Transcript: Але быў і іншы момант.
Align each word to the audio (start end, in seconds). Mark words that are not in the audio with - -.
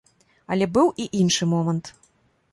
Але 0.53 0.65
быў 0.77 0.87
і 1.03 1.05
іншы 1.19 1.43
момант. 1.51 1.93